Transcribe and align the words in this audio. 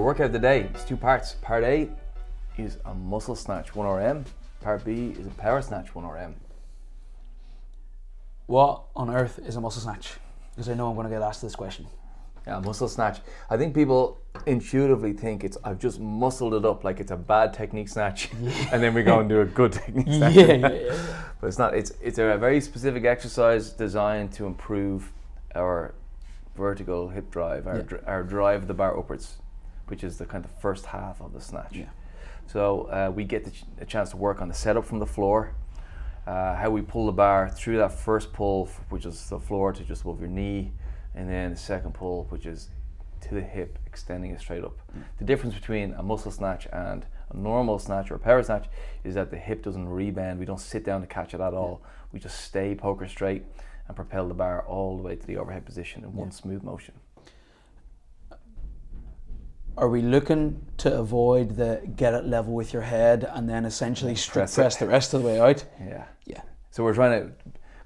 workout 0.00 0.26
of 0.26 0.32
the 0.32 0.38
day. 0.38 0.62
It's 0.74 0.84
two 0.84 0.96
parts. 0.96 1.34
Part 1.42 1.64
A 1.64 1.88
is 2.58 2.78
a 2.84 2.94
muscle 2.94 3.34
snatch 3.36 3.72
1RM. 3.72 4.24
Part 4.60 4.84
B 4.84 5.14
is 5.18 5.26
a 5.26 5.30
power 5.30 5.60
snatch 5.62 5.92
1RM. 5.94 6.34
What 8.46 8.82
on 8.96 9.10
earth 9.10 9.38
is 9.46 9.56
a 9.56 9.60
muscle 9.60 9.82
snatch? 9.82 10.14
Because 10.50 10.68
I 10.68 10.74
know 10.74 10.88
I'm 10.88 10.94
going 10.94 11.06
to 11.08 11.12
get 11.12 11.22
asked 11.22 11.42
this 11.42 11.54
question. 11.56 11.86
Yeah, 12.46 12.58
muscle 12.58 12.88
snatch. 12.88 13.20
I 13.50 13.56
think 13.56 13.72
people 13.74 14.20
intuitively 14.46 15.12
think 15.12 15.44
it's 15.44 15.56
I've 15.62 15.78
just 15.78 16.00
muscled 16.00 16.54
it 16.54 16.64
up 16.64 16.82
like 16.82 16.98
it's 16.98 17.12
a 17.12 17.16
bad 17.16 17.54
technique 17.54 17.88
snatch, 17.88 18.30
and 18.72 18.82
then 18.82 18.94
we 18.94 19.04
go 19.04 19.20
and 19.20 19.28
do 19.28 19.42
a 19.42 19.44
good 19.44 19.72
technique 19.72 20.08
snatch. 20.08 20.34
Yeah, 20.34 20.46
yeah, 20.52 20.68
yeah. 20.72 21.06
But 21.40 21.46
it's 21.48 21.58
not. 21.58 21.74
It's 21.74 21.92
it's 22.02 22.18
a 22.18 22.36
very 22.38 22.60
specific 22.60 23.04
exercise 23.04 23.70
designed 23.70 24.32
to 24.34 24.46
improve 24.46 25.12
our 25.54 25.94
vertical 26.56 27.08
hip 27.10 27.30
drive, 27.30 27.66
our 27.68 27.76
Yeah. 27.76 27.82
dr- 27.82 28.04
our 28.08 28.22
drive 28.24 28.62
of 28.62 28.68
the 28.68 28.74
bar 28.74 28.98
upwards, 28.98 29.36
which 29.92 30.02
is 30.02 30.16
the 30.16 30.24
kind 30.24 30.42
of 30.42 30.50
first 30.52 30.86
half 30.86 31.20
of 31.20 31.34
the 31.34 31.40
snatch. 31.40 31.76
Yeah. 31.76 31.90
So 32.46 32.84
uh, 32.84 33.12
we 33.14 33.24
get 33.24 33.44
the 33.44 33.50
ch- 33.50 33.64
a 33.78 33.84
chance 33.84 34.08
to 34.12 34.16
work 34.16 34.40
on 34.40 34.48
the 34.48 34.54
setup 34.54 34.86
from 34.86 35.00
the 35.00 35.06
floor, 35.06 35.54
uh, 36.26 36.56
how 36.56 36.70
we 36.70 36.80
pull 36.80 37.04
the 37.04 37.12
bar 37.12 37.50
through 37.50 37.76
that 37.76 37.92
first 37.92 38.32
pull, 38.32 38.70
which 38.88 39.04
is 39.04 39.28
the 39.28 39.38
floor 39.38 39.70
to 39.74 39.84
just 39.84 40.00
above 40.00 40.18
your 40.18 40.30
knee, 40.30 40.72
and 41.14 41.28
then 41.28 41.50
the 41.50 41.56
second 41.58 41.92
pull, 41.92 42.24
which 42.30 42.46
is 42.46 42.70
to 43.20 43.34
the 43.34 43.42
hip, 43.42 43.78
extending 43.86 44.30
it 44.30 44.40
straight 44.40 44.64
up. 44.64 44.78
The 45.18 45.26
difference 45.26 45.54
between 45.54 45.92
a 45.92 46.02
muscle 46.02 46.30
snatch 46.30 46.66
and 46.72 47.04
a 47.28 47.36
normal 47.36 47.78
snatch 47.78 48.10
or 48.10 48.14
a 48.14 48.18
power 48.18 48.42
snatch 48.42 48.68
is 49.04 49.14
that 49.16 49.30
the 49.30 49.36
hip 49.36 49.62
doesn't 49.62 49.86
rebend. 49.86 50.38
We 50.38 50.46
don't 50.46 50.58
sit 50.58 50.84
down 50.86 51.02
to 51.02 51.06
catch 51.06 51.34
it 51.34 51.42
at 51.42 51.52
all. 51.52 51.82
We 52.12 52.18
just 52.18 52.40
stay 52.40 52.74
poker 52.74 53.06
straight 53.08 53.44
and 53.88 53.94
propel 53.94 54.26
the 54.26 54.34
bar 54.34 54.64
all 54.66 54.96
the 54.96 55.02
way 55.02 55.16
to 55.16 55.26
the 55.26 55.36
overhead 55.36 55.66
position 55.66 56.02
in 56.02 56.14
one 56.14 56.30
smooth 56.30 56.62
motion. 56.62 56.94
Are 59.76 59.88
we 59.88 60.02
looking 60.02 60.66
to 60.78 60.94
avoid 60.98 61.56
the 61.56 61.80
get 61.96 62.12
it 62.14 62.24
level 62.24 62.52
with 62.54 62.72
your 62.72 62.82
head 62.82 63.24
and 63.32 63.48
then 63.48 63.64
essentially 63.64 64.14
strict 64.14 64.34
press 64.34 64.54
press, 64.54 64.76
the 64.76 64.86
rest 64.86 65.14
of 65.14 65.22
the 65.22 65.28
way 65.28 65.40
out? 65.40 65.64
Yeah. 65.80 66.04
Yeah. 66.26 66.42
So 66.70 66.84
we're 66.84 66.94
trying 66.94 67.28
to 67.28 67.32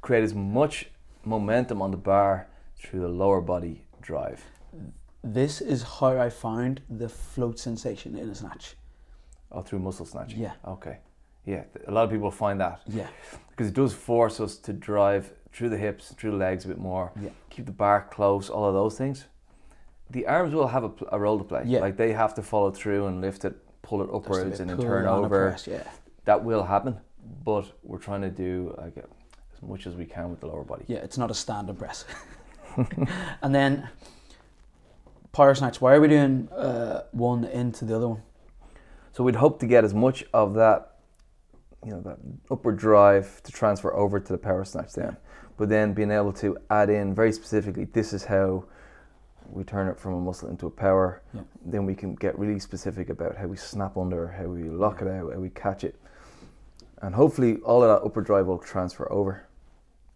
create 0.01 0.25
as 0.25 0.34
much 0.34 0.91
momentum 1.25 1.81
on 1.81 1.91
the 1.92 1.97
bar 1.97 2.48
through 2.79 3.01
the 3.01 3.09
lower 3.09 3.41
body 3.41 3.84
drive. 4.01 4.42
This 5.23 5.61
is 5.61 5.83
how 5.83 6.19
I 6.19 6.29
found 6.31 6.83
the 6.91 7.09
float 7.09 7.59
sensation 7.59 8.17
in 8.17 8.29
a 8.31 8.34
snatch. 8.34 8.75
Oh, 9.53 9.62
through 9.62 9.79
muscle 9.79 10.07
snatching. 10.07 10.41
Yeah. 10.41 10.53
Okay. 10.67 10.98
Yeah. 11.45 11.64
A 11.87 11.92
lot 11.92 12.05
of 12.05 12.11
people 12.11 12.31
find 12.33 12.61
that 12.61 12.81
Yeah. 12.87 13.07
because 13.51 13.69
it 13.69 13.75
does 13.75 13.95
force 13.95 14.41
us 14.41 14.57
to 14.59 14.73
drive 14.73 15.33
through 15.53 15.69
the 15.70 15.79
hips, 15.79 16.12
through 16.14 16.33
the 16.33 16.37
legs 16.37 16.64
a 16.64 16.69
bit 16.69 16.79
more. 16.79 17.12
Yeah. 17.20 17.31
Keep 17.51 17.67
the 17.67 17.73
bar 17.73 18.09
close. 18.11 18.51
All 18.51 18.67
of 18.69 18.75
those 18.75 18.98
things. 18.98 19.27
The 20.11 20.27
arms 20.27 20.55
will 20.55 20.69
have 20.69 20.85
a, 20.85 20.93
a 21.12 21.19
role 21.19 21.39
to 21.39 21.45
play. 21.45 21.62
Yeah. 21.67 21.81
Like 21.81 21.97
they 21.97 22.12
have 22.12 22.35
to 22.35 22.43
follow 22.43 22.71
through 22.71 23.07
and 23.07 23.21
lift 23.21 23.45
it, 23.45 23.57
pull 23.83 24.03
it 24.03 24.09
upwards, 24.13 24.61
and 24.61 24.71
then 24.71 24.79
turn 24.79 25.07
over. 25.07 25.51
press, 25.51 25.67
yeah. 25.67 25.83
That 26.25 26.45
will 26.45 26.63
happen, 26.63 26.98
but 27.45 27.73
we're 27.83 27.98
trying 27.98 28.23
to 28.23 28.31
do 28.31 28.75
like 28.79 28.97
as 28.98 29.63
much 29.63 29.87
as 29.87 29.95
we 29.95 30.05
can 30.05 30.31
with 30.31 30.41
the 30.41 30.47
lower 30.47 30.65
body. 30.65 30.85
Yeah, 30.87 30.98
it's 30.98 31.19
not 31.19 31.31
a 31.31 31.35
stand 31.35 31.69
and 31.69 31.79
press. 31.79 32.05
and 33.43 33.55
then 33.55 33.89
power 35.33 35.55
snatch. 35.55 35.81
Why 35.81 35.95
are 35.95 36.01
we 36.01 36.09
doing 36.09 36.48
uh, 36.48 37.05
one 37.13 37.45
into 37.45 37.85
the 37.85 37.97
other 37.97 38.09
one? 38.09 38.23
So 39.13 39.25
we'd 39.25 39.37
hope 39.37 39.61
to 39.61 39.67
get 39.67 39.85
as 39.85 39.95
much 39.95 40.25
of 40.35 40.55
that, 40.55 40.97
you 41.85 41.91
know, 41.91 42.01
that 42.03 42.19
upward 42.51 42.77
drive 42.77 43.43
to 43.45 43.53
transfer 43.53 43.95
over 43.95 44.20
to 44.20 44.33
the 44.33 44.39
power 44.39 44.65
snatch 44.65 44.93
then. 44.93 45.17
But 45.57 45.70
then 45.70 45.95
being 45.95 46.11
able 46.11 46.33
to 46.35 46.59
add 46.69 46.91
in 46.91 47.15
very 47.15 47.33
specifically, 47.33 47.85
this 47.85 48.13
is 48.13 48.25
how 48.25 48.65
we 49.50 49.64
turn 49.64 49.89
it 49.89 49.98
from 49.98 50.14
a 50.14 50.20
muscle 50.20 50.48
into 50.48 50.66
a 50.66 50.70
power. 50.70 51.22
Yeah. 51.34 51.42
Then 51.64 51.86
we 51.86 51.94
can 51.94 52.14
get 52.14 52.39
really 52.39 52.58
specific 52.58 53.08
about 53.11 53.36
how 53.36 53.46
we 53.46 53.57
snap 53.57 53.96
under, 53.96 54.29
how 54.29 54.45
we 54.45 54.64
lock 54.64 55.02
it 55.02 55.08
out, 55.08 55.33
how 55.33 55.39
we 55.39 55.51
catch 55.51 55.84
it. 55.84 55.96
And 57.02 57.14
hopefully 57.14 57.56
all 57.58 57.83
of 57.83 57.89
that 57.89 58.06
upper 58.06 58.23
drive 58.23 58.46
will 58.46 58.58
transfer 58.58 59.11
over. 59.12 59.46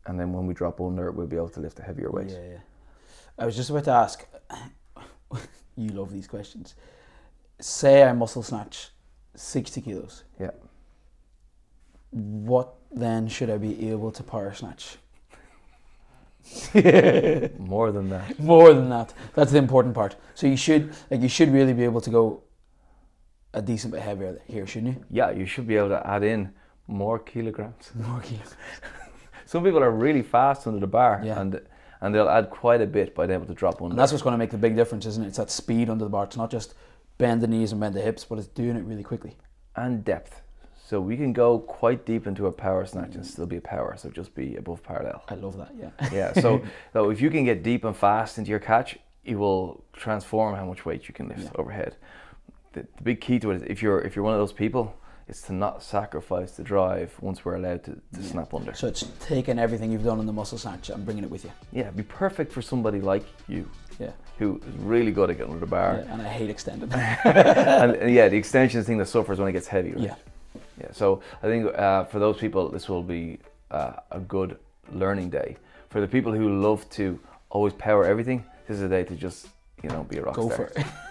And 0.06 0.18
then 0.18 0.32
when 0.32 0.46
we 0.46 0.54
drop 0.54 0.80
under, 0.80 1.10
we'll 1.10 1.26
be 1.26 1.36
able 1.36 1.50
to 1.50 1.60
lift 1.60 1.78
a 1.78 1.82
heavier 1.82 2.10
weight. 2.10 2.30
Yeah, 2.30 2.48
yeah. 2.52 2.58
I 3.38 3.46
was 3.46 3.56
just 3.56 3.70
about 3.70 3.84
to 3.84 3.92
ask. 3.92 4.26
you 5.76 5.90
love 5.90 6.12
these 6.12 6.26
questions. 6.26 6.74
Say 7.60 8.02
I 8.02 8.12
muscle 8.12 8.42
snatch 8.42 8.90
sixty 9.34 9.80
kilos. 9.80 10.24
Yeah. 10.38 10.50
What 12.10 12.74
then 12.90 13.28
should 13.28 13.50
I 13.50 13.58
be 13.58 13.90
able 13.90 14.10
to 14.12 14.22
power 14.22 14.52
snatch? 14.52 14.96
More 17.58 17.92
than 17.92 18.08
that. 18.10 18.38
More 18.38 18.72
than 18.74 18.88
that. 18.90 19.12
That's 19.34 19.52
the 19.52 19.58
important 19.58 19.94
part. 19.94 20.16
So 20.34 20.46
you 20.46 20.56
should 20.56 20.92
like 21.10 21.20
you 21.20 21.28
should 21.28 21.52
really 21.52 21.72
be 21.72 21.84
able 21.84 22.00
to 22.00 22.10
go 22.10 22.42
a 23.54 23.62
decent 23.62 23.92
bit 23.92 24.02
heavier 24.02 24.40
here, 24.46 24.66
shouldn't 24.66 24.96
you? 24.96 25.04
Yeah, 25.10 25.30
you 25.30 25.46
should 25.46 25.66
be 25.66 25.76
able 25.76 25.88
to 25.90 26.06
add 26.06 26.22
in 26.22 26.52
more 26.86 27.18
kilograms. 27.18 27.90
More 27.94 28.20
kilos. 28.20 28.54
Some 29.46 29.64
people 29.64 29.82
are 29.82 29.90
really 29.90 30.22
fast 30.22 30.66
under 30.66 30.80
the 30.80 30.86
bar, 30.86 31.20
Yeah. 31.24 31.40
and 31.40 31.60
and 32.00 32.14
they'll 32.14 32.28
add 32.28 32.50
quite 32.50 32.80
a 32.80 32.86
bit 32.86 33.14
by 33.14 33.26
being 33.26 33.36
able 33.38 33.46
to 33.46 33.54
drop 33.54 33.80
one. 33.80 33.90
And 33.92 33.98
that's 33.98 34.10
what's 34.12 34.22
going 34.22 34.32
to 34.32 34.38
make 34.38 34.50
the 34.50 34.56
big 34.58 34.74
difference, 34.74 35.04
isn't 35.06 35.22
it? 35.24 35.28
It's 35.28 35.36
that 35.36 35.50
speed 35.50 35.90
under 35.90 36.04
the 36.04 36.10
bar. 36.10 36.24
It's 36.24 36.36
not 36.36 36.50
just 36.50 36.74
bend 37.18 37.42
the 37.42 37.46
knees 37.46 37.72
and 37.72 37.80
bend 37.80 37.94
the 37.94 38.00
hips, 38.00 38.24
but 38.24 38.38
it's 38.38 38.48
doing 38.48 38.76
it 38.76 38.84
really 38.84 39.02
quickly. 39.02 39.36
and 39.76 40.02
depth. 40.04 40.40
So 40.90 41.00
we 41.00 41.16
can 41.16 41.32
go 41.32 41.60
quite 41.60 42.04
deep 42.04 42.26
into 42.26 42.48
a 42.48 42.52
power 42.52 42.84
snatch 42.84 43.14
and 43.14 43.24
still 43.24 43.46
be 43.46 43.58
a 43.58 43.60
power, 43.60 43.94
so 43.96 44.10
just 44.10 44.34
be 44.34 44.56
above 44.56 44.82
parallel. 44.82 45.22
I 45.28 45.34
love 45.34 45.56
that. 45.56 45.70
Yeah. 45.78 45.90
Yeah. 46.12 46.32
So, 46.32 46.60
so 46.92 47.10
if 47.10 47.20
you 47.20 47.30
can 47.30 47.44
get 47.44 47.62
deep 47.62 47.84
and 47.84 47.96
fast 47.96 48.38
into 48.38 48.50
your 48.50 48.58
catch, 48.58 48.98
it 49.24 49.36
will 49.36 49.84
transform 49.92 50.56
how 50.56 50.64
much 50.64 50.84
weight 50.84 51.06
you 51.06 51.14
can 51.14 51.28
lift 51.28 51.42
Yeah. 51.44 51.50
overhead. 51.54 51.94
The, 52.72 52.80
the 52.96 53.02
big 53.04 53.20
key 53.20 53.38
to 53.38 53.52
it 53.52 53.56
is 53.58 53.62
if 53.68 53.82
you're 53.82 54.00
if 54.00 54.16
you're 54.16 54.24
one 54.24 54.34
of 54.34 54.40
those 54.40 54.52
people, 54.52 54.92
it's 55.28 55.42
to 55.42 55.52
not 55.52 55.80
sacrifice 55.84 56.50
the 56.56 56.64
drive 56.64 57.14
once 57.20 57.44
we're 57.44 57.54
allowed 57.54 57.84
to, 57.84 57.92
to 58.16 58.22
snap 58.24 58.52
under. 58.52 58.74
So 58.74 58.88
it's 58.88 59.04
taking 59.20 59.60
everything 59.60 59.92
you've 59.92 60.02
done 60.02 60.18
in 60.18 60.26
the 60.26 60.32
muscle 60.32 60.58
snatch 60.58 60.90
and 60.90 61.04
bringing 61.04 61.22
it 61.22 61.30
with 61.30 61.44
you. 61.44 61.52
Yeah, 61.72 61.82
it'd 61.82 61.98
be 61.98 62.02
perfect 62.02 62.50
for 62.52 62.62
somebody 62.62 63.00
like 63.00 63.24
you 63.46 63.70
Yeah. 64.00 64.10
who 64.40 64.60
is 64.66 64.74
really 64.78 65.12
good 65.12 65.30
at 65.30 65.36
getting 65.36 65.52
under 65.52 65.64
the 65.66 65.70
bar. 65.70 66.02
yeah 66.04 66.12
and 66.14 66.20
I 66.22 66.28
hate 66.28 66.50
extended. 66.50 66.92
and, 67.24 67.94
and 67.94 68.12
yeah, 68.18 68.28
the 68.28 68.36
extension 68.36 68.80
is 68.80 68.86
the 68.86 68.90
thing 68.90 68.98
that 68.98 69.06
suffers 69.06 69.38
when 69.38 69.46
it 69.46 69.52
gets 69.52 69.68
heavy. 69.68 69.92
Right? 69.92 70.00
Yeah. 70.06 70.14
Yeah. 70.80 70.92
So 70.92 71.20
I 71.42 71.46
think 71.46 71.66
uh, 71.76 72.04
for 72.04 72.18
those 72.18 72.38
people, 72.38 72.68
this 72.70 72.88
will 72.88 73.02
be 73.02 73.38
uh, 73.70 73.92
a 74.10 74.20
good 74.20 74.58
learning 74.92 75.30
day. 75.30 75.56
For 75.90 76.00
the 76.00 76.08
people 76.08 76.32
who 76.32 76.60
love 76.60 76.88
to 76.90 77.18
always 77.50 77.72
power 77.74 78.04
everything, 78.04 78.44
this 78.66 78.76
is 78.76 78.82
a 78.82 78.88
day 78.88 79.04
to 79.04 79.14
just 79.14 79.48
you 79.82 79.88
know 79.90 80.04
be 80.04 80.18
a 80.18 80.22
rock 80.22 80.34
Go 80.36 80.48
star. 80.48 80.56
for 80.56 80.80
it. 80.80 80.86